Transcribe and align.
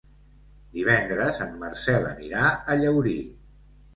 Divendres 0.77 1.41
en 1.45 1.51
Marcel 1.63 2.09
anirà 2.13 2.47
a 2.75 2.79
Llaurí. 2.79 3.17